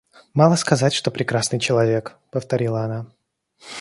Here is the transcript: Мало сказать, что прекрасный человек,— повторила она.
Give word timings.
Мало 0.33 0.55
сказать, 0.55 0.93
что 0.95 1.11
прекрасный 1.11 1.59
человек,— 1.59 2.17
повторила 2.31 2.81
она. 2.85 3.05